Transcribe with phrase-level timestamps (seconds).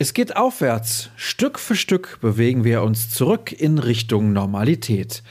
[0.00, 1.10] Es geht aufwärts.
[1.16, 5.24] Stück für Stück bewegen wir uns zurück in Richtung Normalität.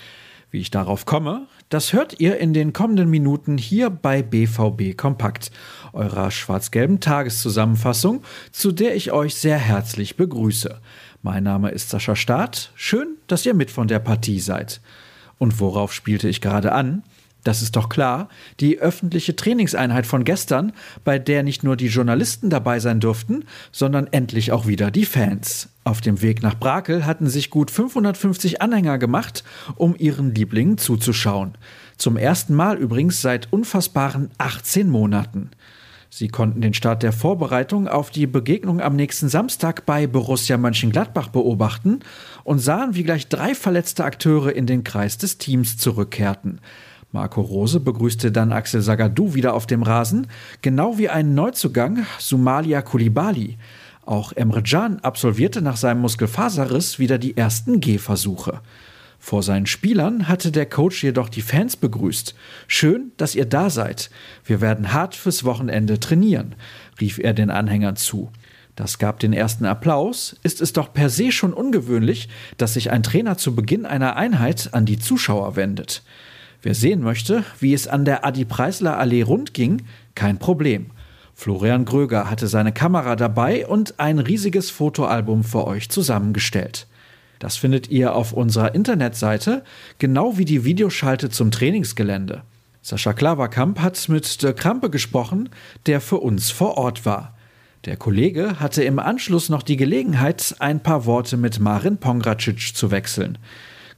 [0.52, 5.52] Wie ich darauf komme, das hört ihr in den kommenden Minuten hier bei BVB Kompakt,
[5.94, 10.82] eurer schwarz-gelben Tageszusammenfassung, zu der ich euch sehr herzlich begrüße.
[11.22, 12.74] Mein Name ist Sascha Staat.
[12.76, 14.82] Schön, dass ihr mit von der Partie seid.
[15.38, 17.04] Und worauf spielte ich gerade an?
[17.48, 18.28] Das ist doch klar,
[18.60, 20.74] die öffentliche Trainingseinheit von gestern,
[21.06, 25.70] bei der nicht nur die Journalisten dabei sein durften, sondern endlich auch wieder die Fans.
[25.86, 29.46] Auf dem Weg nach Brakel hatten sich gut 550 Anhänger gemacht,
[29.78, 31.54] um ihren Lieblingen zuzuschauen.
[31.96, 35.52] Zum ersten Mal übrigens seit unfassbaren 18 Monaten.
[36.10, 41.30] Sie konnten den Start der Vorbereitung auf die Begegnung am nächsten Samstag bei Borussia Mönchengladbach
[41.30, 42.02] beobachten
[42.44, 46.60] und sahen, wie gleich drei verletzte Akteure in den Kreis des Teams zurückkehrten.
[47.12, 50.28] Marco Rose begrüßte dann Axel Sagadou wieder auf dem Rasen,
[50.62, 53.58] genau wie ein Neuzugang Sumalia Kulibali.
[54.06, 58.62] Auch Emre Can absolvierte nach seinem Muskelfaserriss wieder die ersten Gehversuche.
[59.20, 62.36] Vor seinen Spielern hatte der Coach jedoch die Fans begrüßt.
[62.68, 64.10] Schön, dass ihr da seid.
[64.46, 66.56] Wir werden hart fürs Wochenende trainieren,
[67.00, 68.32] rief er den Anhängern zu.
[68.76, 70.36] Das gab den ersten Applaus.
[70.44, 74.70] Ist es doch per se schon ungewöhnlich, dass sich ein Trainer zu Beginn einer Einheit
[74.74, 76.04] an die Zuschauer wendet.
[76.62, 79.84] Wer sehen möchte, wie es an der Adi-Preisler Allee rund ging,
[80.16, 80.88] kein Problem.
[81.36, 86.88] Florian Gröger hatte seine Kamera dabei und ein riesiges Fotoalbum für euch zusammengestellt.
[87.40, 89.64] Das findet ihr auf unserer Internetseite,
[90.00, 92.42] genau wie die Videoschalte zum Trainingsgelände.
[92.82, 95.50] Sascha Klaverkamp hat mit der Krampe gesprochen,
[95.86, 97.38] der für uns vor Ort war.
[97.86, 102.90] Der Kollege hatte im Anschluss noch die Gelegenheit, ein paar Worte mit Marin Pongracic zu
[102.90, 103.38] wechseln.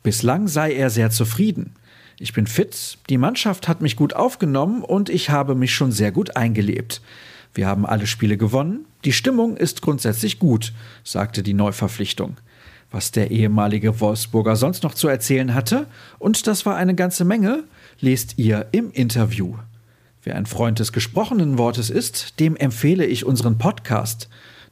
[0.03, 1.75] Bislang sei er sehr zufrieden.
[2.21, 6.11] Ich bin fit, die Mannschaft hat mich gut aufgenommen und ich habe mich schon sehr
[6.11, 7.01] gut eingelebt.
[7.53, 10.73] Wir haben alle Spiele gewonnen, die Stimmung ist grundsätzlich gut,
[11.05, 12.35] sagte die Neuverpflichtung.
[12.91, 17.63] Was der ehemalige Wolfsburger sonst noch zu erzählen hatte, und das war eine ganze Menge,
[18.01, 19.55] lest ihr im Interview.
[20.21, 24.27] Wer ein Freund des gesprochenen Wortes ist, dem empfehle ich unseren Podcast.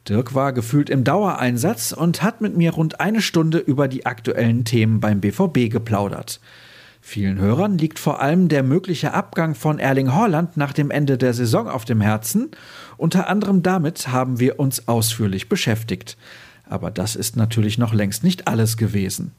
[0.06, 4.66] Dirk war gefühlt im Dauereinsatz und hat mit mir rund eine Stunde über die aktuellen
[4.66, 6.40] Themen beim BVB geplaudert.
[7.10, 11.32] Vielen Hörern liegt vor allem der mögliche Abgang von Erling Haaland nach dem Ende der
[11.32, 12.50] Saison auf dem Herzen.
[12.98, 16.18] Unter anderem damit haben wir uns ausführlich beschäftigt.
[16.68, 19.32] Aber das ist natürlich noch längst nicht alles gewesen.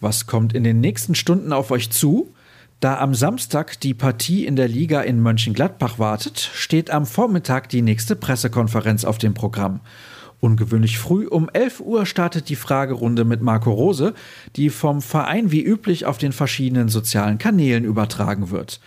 [0.00, 2.34] Was kommt in den nächsten Stunden auf euch zu?
[2.80, 7.80] Da am Samstag die Partie in der Liga in Mönchengladbach wartet, steht am Vormittag die
[7.80, 9.80] nächste Pressekonferenz auf dem Programm.
[10.40, 14.14] Ungewöhnlich früh um 11 Uhr startet die Fragerunde mit Marco Rose,
[14.56, 18.80] die vom Verein wie üblich auf den verschiedenen sozialen Kanälen übertragen wird.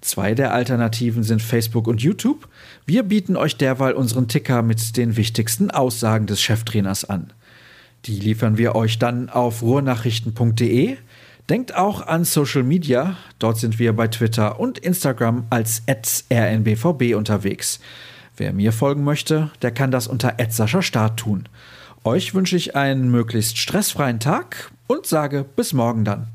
[0.00, 2.48] Zwei der Alternativen sind Facebook und YouTube.
[2.86, 7.32] Wir bieten euch derweil unseren Ticker mit den wichtigsten Aussagen des Cheftrainers an.
[8.04, 10.96] Die liefern wir euch dann auf ruhrnachrichten.de.
[11.48, 13.16] Denkt auch an Social Media.
[13.38, 17.80] Dort sind wir bei Twitter und Instagram als rnbvb unterwegs.
[18.36, 20.38] Wer mir folgen möchte, der kann das unter
[20.82, 21.48] Start tun.
[22.04, 26.28] Euch wünsche ich einen möglichst stressfreien Tag und sage bis morgen dann.